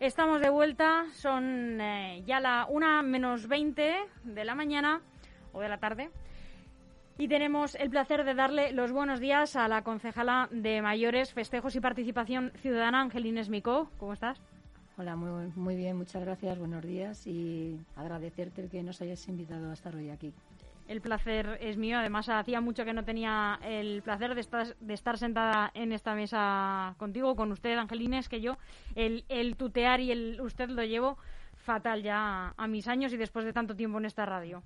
[0.00, 5.02] Estamos de vuelta, son eh, ya la una menos 20 de la mañana
[5.52, 6.08] o de la tarde.
[7.18, 11.76] Y tenemos el placer de darle los buenos días a la concejala de Mayores, Festejos
[11.76, 13.90] y Participación Ciudadana, Angelines Micó.
[13.98, 14.40] ¿Cómo estás?
[14.96, 19.68] Hola, muy, muy bien, muchas gracias, buenos días y agradecerte el que nos hayas invitado
[19.68, 20.32] a estar hoy aquí.
[20.90, 21.98] El placer es mío.
[22.00, 26.16] Además, hacía mucho que no tenía el placer de estar, de estar sentada en esta
[26.16, 28.58] mesa contigo, con usted, Angelines, que yo
[28.96, 31.16] el, el tutear y el usted lo llevo
[31.54, 34.64] fatal ya a mis años y después de tanto tiempo en esta radio.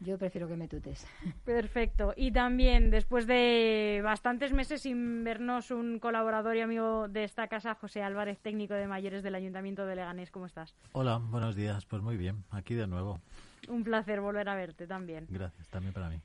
[0.00, 1.06] Yo prefiero que me tutes.
[1.46, 2.12] Perfecto.
[2.18, 7.76] Y también, después de bastantes meses sin vernos, un colaborador y amigo de esta casa,
[7.76, 10.30] José Álvarez, técnico de mayores del Ayuntamiento de Leganés.
[10.30, 10.74] ¿Cómo estás?
[10.92, 11.86] Hola, buenos días.
[11.86, 13.20] Pues muy bien, aquí de nuevo.
[13.68, 15.26] Un placer volver a verte también.
[15.28, 16.20] Gracias, también para mí.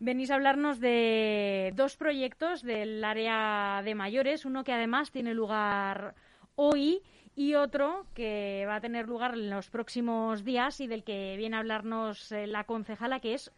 [0.00, 6.14] Venís a hablarnos de dos proyectos del área de mayores, uno que además tiene lugar
[6.56, 7.02] hoy
[7.34, 11.56] y otro que va a tener lugar en los próximos días y del que viene
[11.56, 13.52] a hablarnos eh, la concejala, que es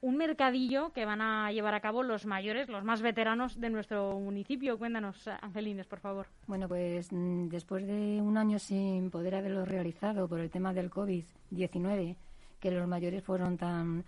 [0.00, 4.18] un mercadillo que van a llevar a cabo los mayores, los más veteranos de nuestro
[4.18, 4.76] municipio.
[4.76, 6.26] Cuéntanos, Angelines, por favor.
[6.48, 10.90] Bueno, pues mm, después de un año sin poder haberlo realizado por el tema del
[10.90, 12.16] COVID-19,
[12.62, 14.04] que los mayores fueron tan,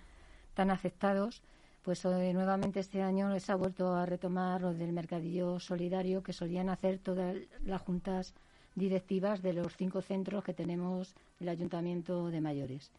[0.54, 1.42] tan afectados,
[1.82, 6.32] pues eh, nuevamente este año les ha vuelto a retomar lo del mercadillo solidario que
[6.32, 8.32] solían hacer todas las juntas
[8.76, 12.92] directivas de los cinco centros que tenemos el Ayuntamiento de Mayores.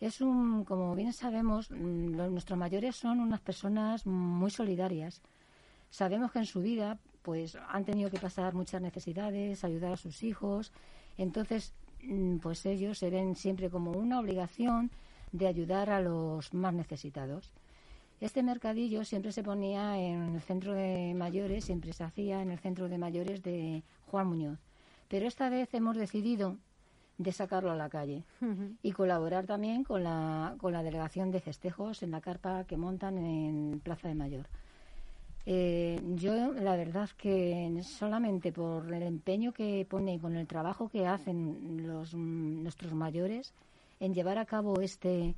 [0.00, 5.22] Es un, como bien sabemos, mm, nuestros mayores son unas personas muy solidarias.
[5.90, 10.24] Sabemos que en su vida pues han tenido que pasar muchas necesidades, ayudar a sus
[10.24, 10.72] hijos.
[11.16, 11.72] Entonces,
[12.40, 14.90] pues ellos se ven siempre como una obligación
[15.32, 17.52] de ayudar a los más necesitados.
[18.20, 22.58] Este mercadillo siempre se ponía en el centro de mayores, siempre se hacía en el
[22.58, 24.58] centro de mayores de Juan Muñoz.
[25.08, 26.56] Pero esta vez hemos decidido
[27.18, 28.24] de sacarlo a la calle
[28.82, 33.18] y colaborar también con la, con la delegación de festejos en la carpa que montan
[33.18, 34.46] en Plaza de Mayor.
[35.44, 41.06] Eh, yo la verdad que solamente por el empeño que pone con el trabajo que
[41.06, 43.52] hacen los, nuestros mayores
[43.98, 45.34] en llevar a cabo este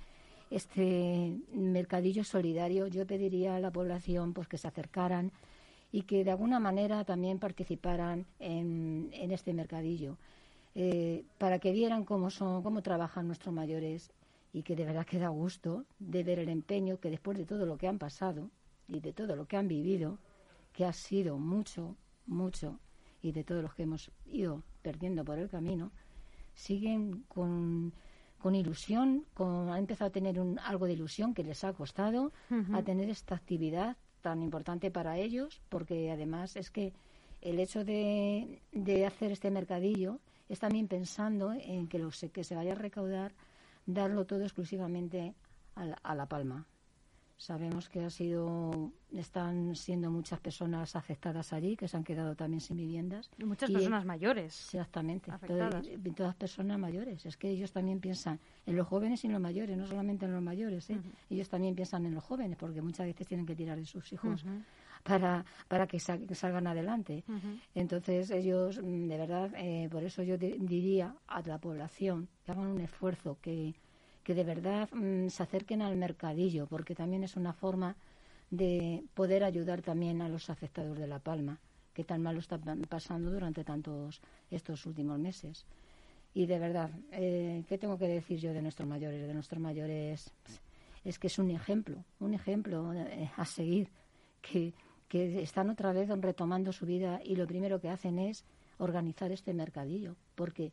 [0.50, 5.32] este mercadillo solidario, yo pediría a la población pues que se acercaran
[5.90, 10.16] y que de alguna manera también participaran en, este mercadillo
[10.74, 14.12] eh, para que vieran cómo son, cómo trabajan nuestros mayores
[14.52, 17.76] y que de verdad queda gusto de ver el empeño que después de todo lo
[17.76, 18.50] que han pasado
[18.88, 20.18] y de todo lo que han vivido,
[20.72, 21.96] que ha sido mucho,
[22.26, 22.78] mucho,
[23.22, 25.90] y de todos los que hemos ido perdiendo por el camino,
[26.54, 27.92] siguen con,
[28.38, 32.32] con ilusión, con, han empezado a tener un, algo de ilusión que les ha costado,
[32.72, 36.92] a tener esta actividad tan importante para ellos, porque además es que
[37.40, 40.18] el hecho de, de hacer este mercadillo
[40.48, 43.32] es también pensando en que lo que se vaya a recaudar,
[43.86, 45.34] darlo todo exclusivamente
[45.74, 46.66] a la Palma,
[47.36, 52.60] Sabemos que ha sido, están siendo muchas personas afectadas allí, que se han quedado también
[52.60, 53.28] sin viviendas.
[53.38, 54.54] Y muchas personas mayores.
[54.66, 55.32] Exactamente,
[56.16, 57.26] todas personas mayores.
[57.26, 60.32] Es que ellos también piensan en los jóvenes y en los mayores, no solamente en
[60.32, 60.88] los mayores.
[60.90, 61.00] ¿eh?
[61.28, 64.44] Ellos también piensan en los jóvenes, porque muchas veces tienen que tirar de sus hijos.
[65.02, 67.24] Para, para que, salgan adelante.
[67.74, 72.68] Entonces, ellos, mm, de verdad, eh, por eso yo diría a la población que hagan
[72.68, 73.74] un esfuerzo, que,
[74.24, 77.94] que de verdad mm, se acerquen al mercadillo, porque también es una forma
[78.50, 81.60] de poder ayudar también a los afectados de La Palma,
[81.92, 84.20] que tan mal lo están pasando durante tantos
[84.50, 85.66] estos últimos meses.
[86.32, 89.26] Y de verdad, eh, ¿qué tengo que decir yo de nuestros mayores?
[89.26, 90.32] De nuestros mayores
[91.04, 93.88] es que es un ejemplo, un ejemplo eh, a seguir,
[94.40, 94.72] que,
[95.06, 98.44] que están otra vez retomando su vida y lo primero que hacen es
[98.78, 100.72] organizar este mercadillo, porque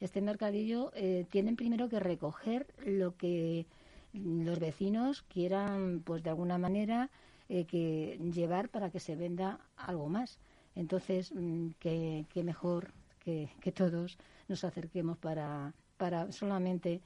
[0.00, 3.66] este mercadillo eh, tienen primero que recoger lo que
[4.12, 7.10] los vecinos quieran, pues de alguna manera,
[7.48, 10.38] eh, que llevar para que se venda algo más.
[10.74, 14.18] Entonces, mm, qué que mejor que, que, todos
[14.48, 17.02] nos acerquemos para, para solamente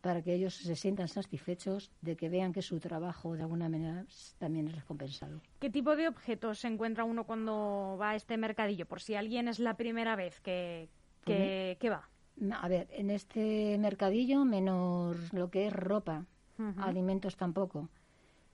[0.00, 4.06] para que ellos se sientan satisfechos de que vean que su trabajo de alguna manera
[4.38, 5.40] también es recompensado.
[5.58, 8.86] ¿Qué tipo de objetos se encuentra uno cuando va a este mercadillo?
[8.86, 10.88] Por si alguien es la primera vez que,
[11.24, 12.08] que, que va.
[12.52, 16.24] A ver, en este mercadillo menos lo que es ropa,
[16.78, 17.88] alimentos tampoco.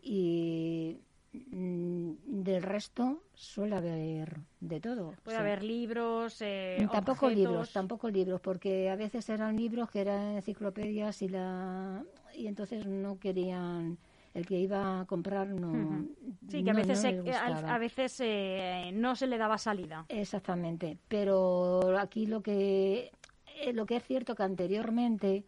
[0.02, 0.98] Y
[1.32, 5.14] mm, del resto suele haber de todo.
[5.22, 10.36] Puede haber libros, eh, tampoco libros, tampoco libros, porque a veces eran libros que eran
[10.36, 12.02] enciclopedias y la
[12.34, 13.98] y entonces no querían
[14.34, 16.04] el que iba a comprar no.
[16.48, 20.04] Sí, que a veces, a, veces eh, no se le daba salida.
[20.08, 23.12] Exactamente, pero aquí lo que
[23.60, 25.44] eh, lo que es cierto que anteriormente,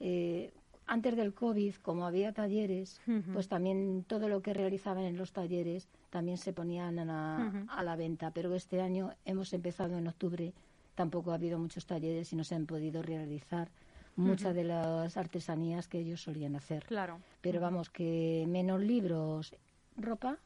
[0.00, 0.52] eh,
[0.86, 3.00] antes del COVID, como había talleres,
[3.32, 7.96] pues también todo lo que realizaban en los talleres también se ponían a, a la
[7.96, 8.32] venta.
[8.32, 10.52] Pero este año hemos empezado en octubre,
[10.94, 13.70] tampoco ha habido muchos talleres y no se han podido realizar
[14.16, 16.84] muchas de las artesanías que ellos solían hacer.
[16.84, 17.20] Claro.
[17.40, 19.56] Pero vamos, que menos libros,
[19.96, 20.38] ropa,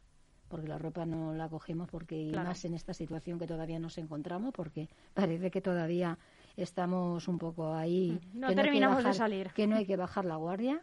[0.49, 3.99] porque la ropa no la cogemos porque y más en esta situación que todavía nos
[3.99, 6.19] encontramos porque parece que todavía
[6.57, 9.51] estamos un poco ahí no terminamos de salir.
[9.53, 10.81] que no hay que bajar la guardia.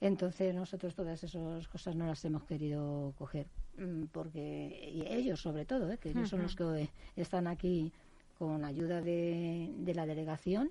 [0.00, 3.46] Entonces nosotros todas esas cosas no las hemos querido coger
[3.78, 5.98] mm, porque y ellos sobre todo ¿eh?
[5.98, 7.92] que ellos son los que están aquí
[8.38, 10.70] con ayuda de, de la delegación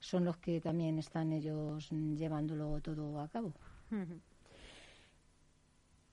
[0.00, 3.52] son los que también están ellos llevándolo todo a cabo.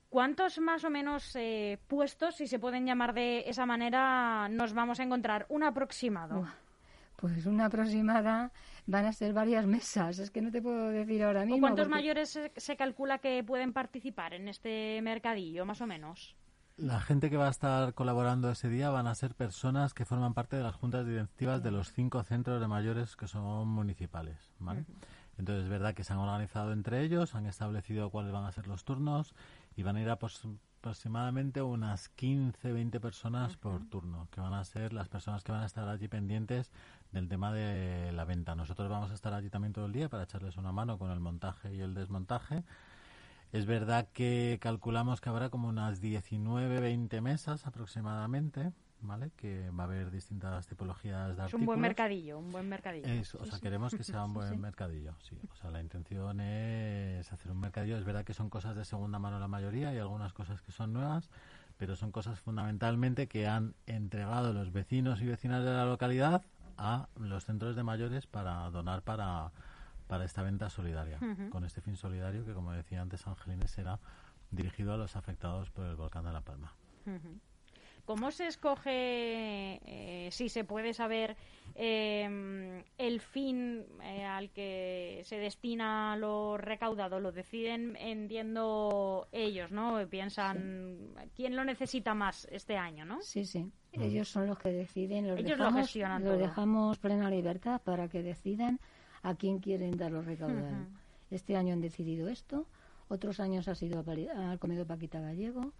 [0.08, 5.00] ¿Cuántos más o menos eh, puestos, si se pueden llamar de esa manera, nos vamos
[5.00, 5.44] a encontrar?
[5.48, 6.46] Un aproximado.
[7.16, 8.52] Pues una aproximada
[8.86, 11.60] van a ser varias mesas, es que no te puedo decir ahora mismo.
[11.60, 16.36] ¿Cuántos mayores se, calcula que pueden participar en este mercadillo, más o menos?
[16.76, 20.34] La gente que va a estar colaborando ese día van a ser personas que forman
[20.34, 24.84] parte de las juntas directivas de los cinco centros de mayores que son municipales, ¿vale?
[25.38, 28.66] Entonces es verdad que se han organizado entre ellos, han establecido cuáles van a ser
[28.66, 29.34] los turnos
[29.76, 30.18] y van a ir a
[30.84, 35.62] aproximadamente unas 15, 20 personas por turno, que van a ser las personas que van
[35.62, 36.70] a estar allí pendientes
[37.14, 38.54] del tema de la venta.
[38.54, 41.20] Nosotros vamos a estar allí también todo el día para echarles una mano con el
[41.20, 42.64] montaje y el desmontaje.
[43.52, 48.72] Es verdad que calculamos que habrá como unas 19, 20 mesas aproximadamente
[49.04, 49.30] ¿vale?
[49.36, 51.48] Que va a haber distintas tipologías de artículos.
[51.48, 53.06] Es un buen mercadillo, un buen mercadillo.
[53.38, 55.36] o sea, queremos que sea un buen mercadillo, sí.
[55.52, 57.96] O sea, la intención es hacer un mercadillo.
[57.98, 60.92] Es verdad que son cosas de segunda mano la mayoría y algunas cosas que son
[60.92, 61.30] nuevas,
[61.76, 66.42] pero son cosas fundamentalmente que han entregado los vecinos y vecinas de la localidad
[66.78, 69.52] a los centros de mayores para donar para,
[70.06, 71.18] para esta venta solidaria,
[71.50, 73.98] con este fin solidario que, como decía antes Angelines, será
[74.50, 76.72] dirigido a los afectados por el volcán de La Palma.
[78.04, 81.36] ¿Cómo se escoge, eh, si se puede saber,
[81.74, 87.18] eh, el fin eh, al que se destina lo recaudado?
[87.18, 90.06] Lo deciden, entiendo, ellos, ¿no?
[90.08, 93.22] Piensan, ¿quién lo necesita más este año, no?
[93.22, 93.72] Sí, sí.
[93.92, 95.28] Ellos son los que deciden.
[95.28, 98.80] Los ellos dejamos, lo gestionan Lo dejamos plena libertad para que decidan
[99.22, 100.88] a quién quieren dar los recaudados.
[101.30, 102.66] Este año han decidido esto.
[103.08, 104.04] Otros años ha sido
[104.36, 105.72] al comedor Paquita Gallego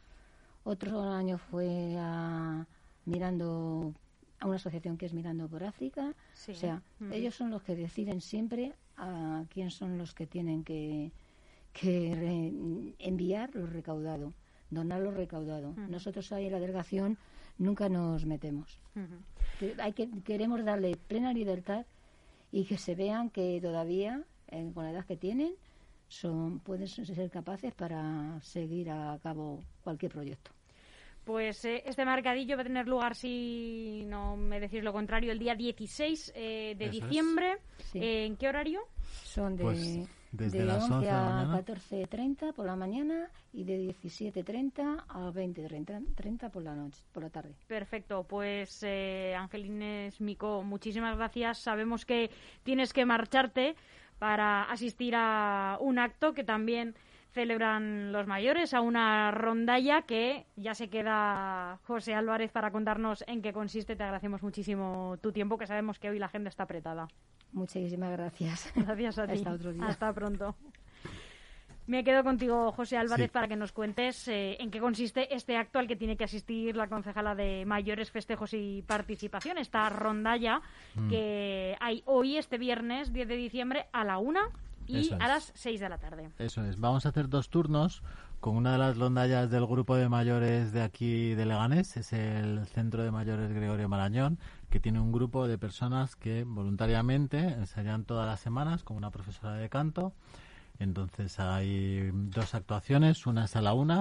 [0.65, 2.67] otro año fue a,
[3.05, 3.95] mirando
[4.41, 6.15] a una asociación que es Mirando por África.
[6.49, 6.83] O sea,
[7.13, 11.13] ellos son los que deciden siempre a quién son los que tienen que,
[11.73, 12.53] que
[12.99, 14.33] enviar lo recaudado,
[14.71, 15.75] donar lo recaudado.
[15.89, 17.19] Nosotros ahí en la delegación
[17.59, 18.81] nunca nos metemos.
[19.79, 21.87] Hay que, queremos darle plena libertad
[22.53, 24.25] y que se vean que todavía,
[24.75, 25.55] con la edad que tienen,
[26.09, 30.51] son, pueden ser capaces para seguir a cabo cualquier proyecto.
[31.25, 35.39] Pues eh, este mercadillo va a tener lugar, si no me decís lo contrario, el
[35.39, 37.57] día 16 eh, de diciembre.
[37.95, 38.83] ¿En qué horario?
[39.23, 45.05] Son de, pues desde de las 11 a 14.30 por la mañana y de 17.30
[45.09, 47.55] a 20.30 por la noche, por la tarde.
[47.69, 51.59] Perfecto, pues eh, Angelines Mico, muchísimas gracias.
[51.59, 52.31] Sabemos que
[52.65, 53.77] tienes que marcharte
[54.19, 56.95] para asistir a un acto que también
[57.35, 63.43] celebran los mayores a una rondalla que ya se queda José Álvarez para contarnos en
[63.43, 63.97] qué consiste.
[63.97, 67.09] Te agradecemos muchísimo tu tiempo, que sabemos que hoy la agenda está apretada.
[67.53, 68.73] Muchísimas gracias.
[68.75, 69.35] Gracias a ti.
[69.35, 69.87] Hasta otro día.
[69.87, 70.55] Hasta pronto.
[71.87, 75.79] Me quedo contigo, José Álvarez, para que nos cuentes eh, en qué consiste este acto
[75.79, 80.63] al que tiene que asistir la concejala de mayores festejos y participación, esta rondalla
[80.95, 81.09] mm.
[81.09, 84.49] que hay hoy, este viernes 10 de diciembre, a la una
[84.87, 86.31] y a las 6 de la tarde.
[86.39, 86.79] Eso es.
[86.79, 88.03] Vamos a hacer dos turnos
[88.41, 91.97] con una de las rondallas del grupo de mayores de aquí de Leganés.
[91.97, 94.39] Es el Centro de Mayores Gregorio Marañón,
[94.71, 99.55] que tiene un grupo de personas que voluntariamente ensayan todas las semanas con una profesora
[99.55, 100.13] de canto.
[100.79, 104.01] Entonces hay dos actuaciones, una es a la una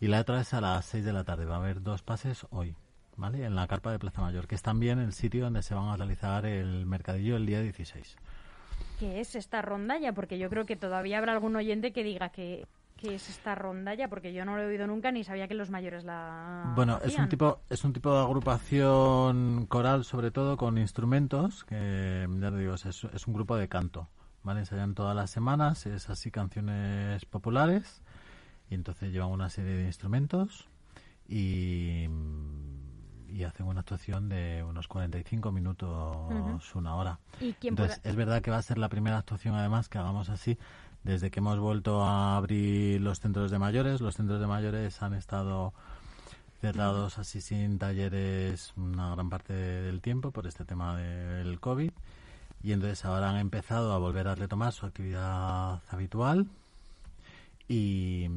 [0.00, 1.44] y la otra es a las 6 de la tarde.
[1.44, 2.74] Va a haber dos pases hoy.
[3.14, 3.44] ¿Vale?
[3.44, 5.96] En la carpa de Plaza Mayor, que es también el sitio donde se van a
[5.96, 8.16] realizar el mercadillo el día 16
[8.98, 12.66] qué es esta rondalla, porque yo creo que todavía habrá algún oyente que diga que
[12.96, 15.70] qué es esta rondalla, porque yo no lo he oído nunca ni sabía que los
[15.70, 20.78] mayores la Bueno, es un tipo es un tipo de agrupación coral sobre todo con
[20.78, 24.08] instrumentos, que ya te digo, es, es un grupo de canto,
[24.42, 24.60] ¿vale?
[24.60, 28.02] Ensayan todas las semanas, es así canciones populares
[28.70, 30.68] y entonces llevan una serie de instrumentos
[31.28, 32.08] y
[33.32, 37.18] y hacen una actuación de unos 45 minutos, una hora.
[37.40, 40.58] ¿Y Entonces, es verdad que va a ser la primera actuación, además, que hagamos así.
[41.02, 45.14] Desde que hemos vuelto a abrir los centros de mayores, los centros de mayores han
[45.14, 45.72] estado
[46.60, 51.90] cerrados así sin talleres una gran parte del tiempo por este tema del COVID.
[52.62, 56.46] Y entonces ahora han empezado a volver a retomar su actividad habitual.
[57.68, 58.28] Y,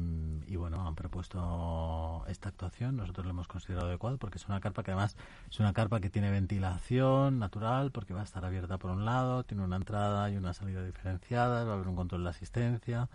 [0.46, 2.96] y bueno, han propuesto esta actuación.
[2.96, 5.16] Nosotros lo hemos considerado adecuado porque es una carpa que además
[5.50, 9.44] es una carpa que tiene ventilación natural porque va a estar abierta por un lado,
[9.44, 13.08] tiene una entrada y una salida diferenciadas, va a haber un control de asistencia.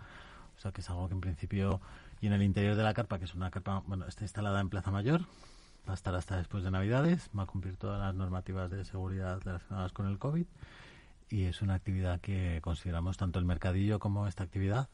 [0.56, 1.80] O sea que es algo que en principio.
[2.20, 4.68] Y en el interior de la carpa, que es una carpa, bueno, está instalada en
[4.68, 5.22] Plaza Mayor,
[5.88, 9.40] va a estar hasta después de Navidades, va a cumplir todas las normativas de seguridad
[9.42, 10.46] relacionadas con el COVID
[11.32, 14.88] y es una actividad que consideramos tanto el mercadillo como esta actividad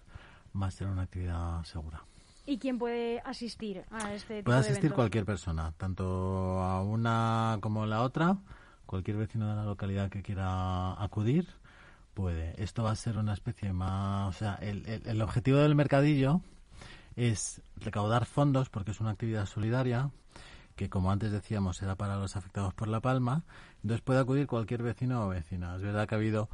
[0.61, 2.05] va a ser una actividad segura.
[2.47, 7.59] ¿Y quién puede asistir a este tipo Puede de asistir cualquier persona, tanto a una
[7.61, 8.39] como a la otra,
[8.87, 11.47] cualquier vecino de la localidad que quiera acudir
[12.15, 12.55] puede.
[12.63, 16.41] Esto va a ser una especie más, o sea, el, el- el objetivo del mercadillo
[17.17, 20.11] es recaudar fondos porque es una actividad solidaria
[20.79, 23.43] que como antes decíamos era para los afectados por la palma,
[23.83, 25.75] entonces puede acudir cualquier vecino o vecina.
[25.75, 26.49] Es verdad que ha habido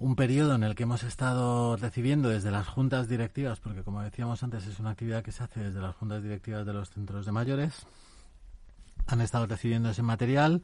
[0.00, 4.42] un periodo en el que hemos estado recibiendo desde las juntas directivas, porque como decíamos
[4.42, 7.32] antes es una actividad que se hace desde las juntas directivas de los centros de
[7.32, 7.86] mayores,
[9.06, 10.62] han estado recibiendo ese material,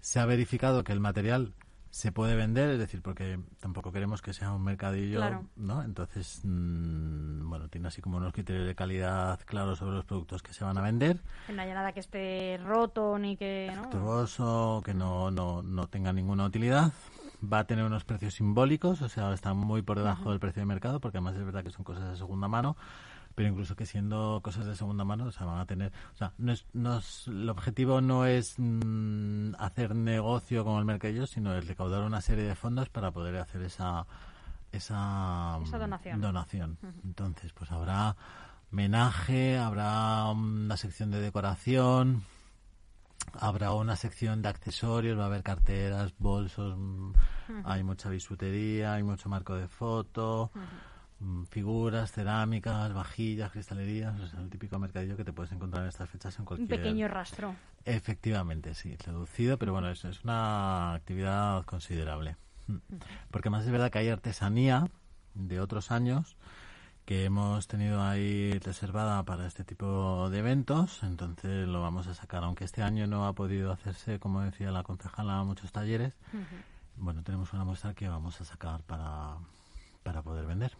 [0.00, 1.52] se ha verificado que el material
[1.90, 5.44] se puede vender, es decir, porque tampoco queremos que sea un mercadillo, Claro.
[5.56, 5.82] ¿no?
[5.82, 10.52] Entonces, mm, bueno, tiene así como unos criterios de calidad claros sobre los productos que
[10.52, 13.72] se van a vender Que no haya nada que esté roto ni que...
[13.74, 14.82] ¿no?
[14.84, 16.92] que no, no, no tenga ninguna utilidad.
[17.40, 20.66] Va a tener unos precios simbólicos, o sea, está muy por debajo del precio de
[20.66, 22.76] mercado, porque además es verdad que son cosas de segunda mano,
[23.38, 26.32] pero incluso que siendo cosas de segunda mano, o sea, van a tener, o sea,
[26.38, 31.54] no es, no es- el objetivo no es mm, hacer negocio con el mercadillo, sino
[31.54, 34.06] es recaudar una serie de fondos para poder hacer esa
[34.72, 36.20] esa, Esa mm, donación.
[36.20, 36.78] donación.
[37.04, 38.16] Entonces, pues habrá
[38.72, 42.24] menaje, habrá una sección de decoración,
[43.34, 47.12] habrá una sección de accesorios, va a haber carteras, bolsos, mm,
[47.64, 50.50] hay mucha bisutería, hay mucho marco de foto,
[51.50, 56.34] figuras, cerámicas, vajillas, cristalerías, es el típico mercadillo que te puedes encontrar en estas fechas
[56.36, 56.68] en Un cualquier...
[56.68, 57.56] pequeño rastro.
[57.84, 62.36] Efectivamente, sí, reducido, pero bueno, es, es una actividad considerable.
[62.68, 62.76] Mm.
[63.30, 64.88] Porque más es verdad que hay artesanía
[65.34, 66.36] de otros años
[67.04, 72.44] que hemos tenido ahí reservada para este tipo de eventos, entonces lo vamos a sacar,
[72.44, 76.12] aunque este año no ha podido hacerse, como decía la concejala, muchos talleres.
[76.96, 79.36] Bueno, tenemos una muestra que vamos a sacar para,
[80.02, 80.76] para poder vender.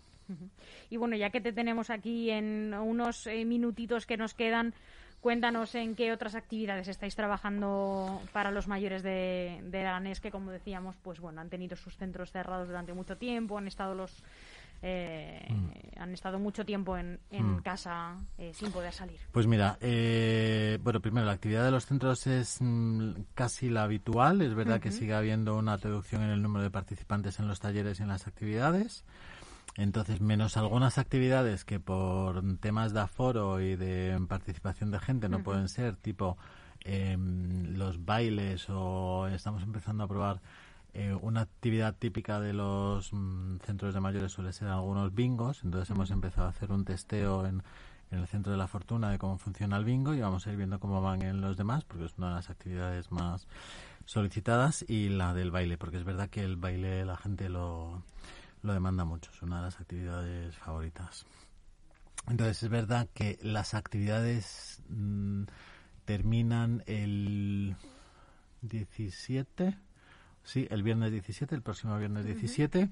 [0.91, 4.75] Y bueno, ya que te tenemos aquí en unos eh, minutitos que nos quedan,
[5.21, 10.51] cuéntanos en qué otras actividades estáis trabajando para los mayores de, de Aranés, que como
[10.51, 14.23] decíamos, pues bueno, han tenido sus centros cerrados durante mucho tiempo, han estado los
[14.83, 15.45] eh,
[15.97, 17.63] han estado mucho tiempo en, en Mm.
[17.63, 19.19] casa eh, sin poder salir.
[19.33, 24.41] Pues mira, eh, bueno, primero la actividad de los centros es mm, casi la habitual.
[24.41, 27.99] Es verdad que sigue habiendo una reducción en el número de participantes en los talleres
[27.99, 29.05] y en las actividades.
[29.79, 35.45] Entonces, menos algunas actividades que por temas de aforo y de participación de gente no
[35.45, 36.37] pueden ser, tipo
[36.85, 40.41] em, los bailes o estamos empezando a probar
[40.95, 45.63] eh, una actividad típica de los mm, centros de mayores suele ser algunos bingos.
[45.63, 47.63] Entonces hemos empezado a hacer un testeo en,
[48.11, 50.57] en el centro de la fortuna de cómo funciona el bingo y vamos a ir
[50.57, 53.47] viendo cómo van en los demás porque es una de las actividades más
[54.07, 58.03] solicitadas y la del baile porque es verdad que el baile la gente lo,
[58.63, 59.31] lo demanda mucho.
[59.31, 61.27] Es una de las actividades favoritas.
[62.27, 65.45] Entonces es verdad que las actividades mm,
[66.05, 67.77] terminan el
[68.63, 69.79] 17,
[70.43, 72.91] sí, el viernes 17, el próximo viernes 17,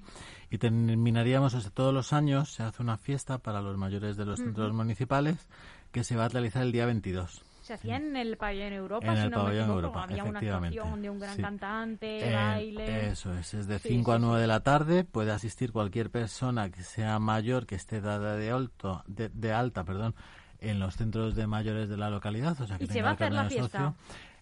[0.50, 4.25] y terminaríamos, o sea, todos los años se hace una fiesta para los mayores de
[4.25, 5.49] los centros municipales
[5.92, 7.42] que se va a realizar el día 22.
[7.66, 10.23] Se hacía en el pabellón Europa, En si el no me pabellón equivoco, Europa, había
[10.23, 11.42] una efectivamente, actuación de un gran sí.
[11.42, 13.06] cantante, Eh, baile.
[13.08, 15.02] Eso es, es de Sí, 5 a sí, 9 de la tarde.
[15.04, 19.82] Puede asistir cualquier persona que sea mayor, que esté dada de, alto, de, de alta
[19.85, 20.14] perdón,
[20.61, 22.61] en los centros de mayores de la localidad.
[22.61, 23.78] O sea, que ¿Y se va a el hacer la fiesta?
[23.78, 23.94] socio.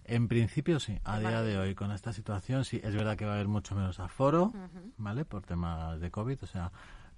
[0.07, 3.31] En principio sí, a día de hoy con esta situación sí, es verdad que va
[3.33, 4.53] a haber mucho menos aforo,
[4.99, 5.25] ¿vale?
[5.25, 6.71] Por temas de COVID, o sea,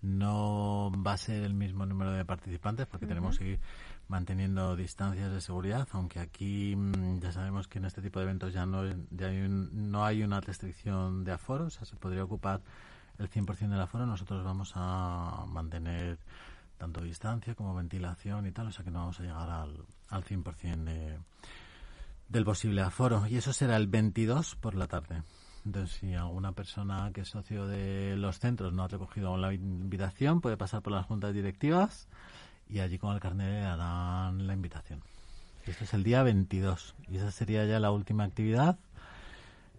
[0.07, 3.61] no va a ser el mismo número de participantes porque tenemos que ir
[4.09, 8.53] manteniendo distancias de seguridad, aunque aquí mm, ya sabemos que en este tipo de eventos
[8.53, 12.23] ya no, ya hay un- no hay una restricción de aforo, o sea, se podría
[12.25, 12.61] ocupar
[13.19, 16.19] el 100% del aforo, nosotros vamos a mantener
[16.79, 20.25] tanto distancia como ventilación y tal, o sea que no vamos a llegar al, al
[20.25, 21.19] 100% de,
[22.29, 23.27] del posible aforo.
[23.27, 25.23] Y eso será el 22 por la tarde.
[25.67, 30.41] Entonces, si alguna persona que es socio de los centros no ha recogido la invitación,
[30.41, 32.07] puede pasar por las juntas directivas
[32.69, 35.03] y allí con el carnet le harán la invitación.
[35.67, 38.79] Esto es el día 22 y esa sería ya la última actividad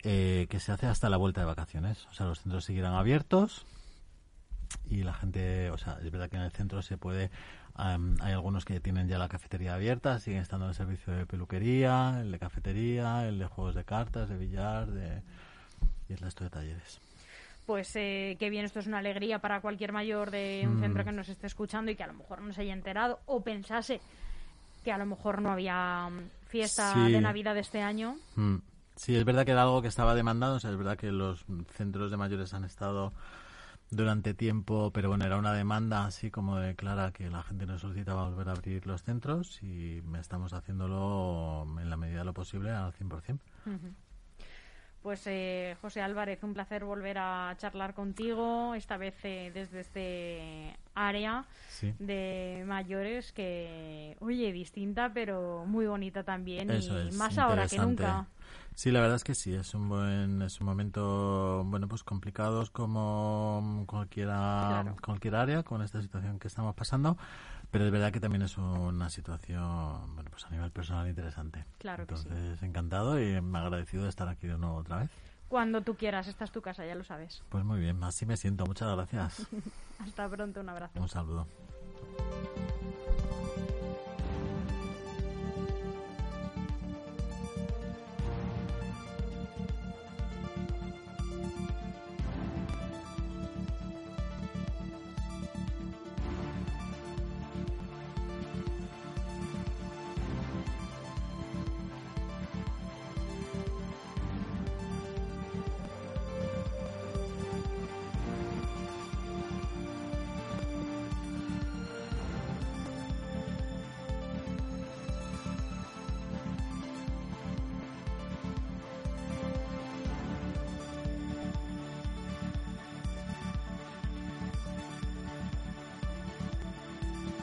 [0.03, 2.05] eh, que se hace hasta la vuelta de vacaciones.
[2.11, 3.65] O sea, los centros seguirán abiertos
[4.89, 7.31] y la gente, o sea, es verdad que en el centro se puede,
[7.75, 12.19] hay algunos que tienen ya la cafetería abierta, siguen estando en el servicio de peluquería,
[12.19, 15.21] el de cafetería, el de juegos de cartas, de billar, de
[16.09, 16.99] y el resto de talleres.
[17.65, 20.81] Pues eh, qué bien, esto es una alegría para cualquier mayor de un mm.
[20.81, 23.41] centro que nos esté escuchando y que a lo mejor no se haya enterado o
[23.41, 23.99] pensase
[24.85, 28.15] que a lo mejor no había mm, fiesta de Navidad este año.
[28.35, 28.57] Mm.
[28.95, 31.45] Sí, es verdad que era algo que estaba demandado, o sea, es verdad que los
[31.75, 33.13] centros de mayores han estado
[33.91, 37.81] durante tiempo, pero bueno, era una demanda así como de clara que la gente nos
[37.81, 42.71] solicitaba volver a abrir los centros y estamos haciéndolo en la medida de lo posible
[42.71, 43.39] al 100%.
[45.07, 50.77] Pues eh, José Álvarez, un placer volver a charlar contigo, esta vez eh, desde este
[50.95, 51.45] área
[51.97, 58.27] de mayores que, oye, distinta pero muy bonita también y más ahora que nunca.
[58.75, 62.69] Sí, la verdad es que sí, es un buen es un momento bueno pues complicados
[62.69, 67.17] como cualquiera cualquier área con esta situación que estamos pasando,
[67.71, 71.65] pero es verdad que también es una situación, bueno, pues a nivel personal interesante.
[71.77, 75.09] Claro Entonces, encantado y me agradecido de estar aquí de nuevo otra vez.
[75.47, 77.41] Cuando tú quieras, esta es tu casa, ya lo sabes.
[77.49, 78.65] Pues muy bien, así me siento.
[78.65, 79.47] Muchas gracias.
[79.99, 80.99] Hasta pronto, un abrazo.
[80.99, 81.47] Un saludo.